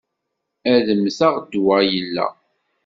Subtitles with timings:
[0.73, 2.27] Ad mmteɣ, ddwa illa.